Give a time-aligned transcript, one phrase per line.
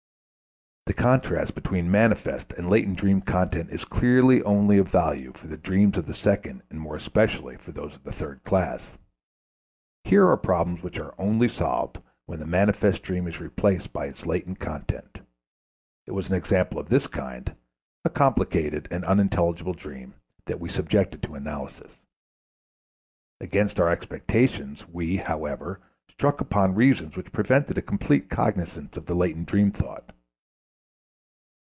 [0.87, 5.55] The contrast between manifest and latent dream content is clearly only of value for the
[5.55, 8.81] dreams of the second and more especially for those of the third class.
[10.03, 14.25] Here are problems which are only solved when the manifest dream is replaced by its
[14.25, 15.19] latent content;
[16.07, 17.55] it was an example of this kind,
[18.03, 20.13] a complicated and unintelligible dream,
[20.45, 21.91] that we subjected to analysis.
[23.39, 25.79] Against our expectation we, however,
[26.09, 30.11] struck upon reasons which prevented a complete cognizance of the latent dream thought.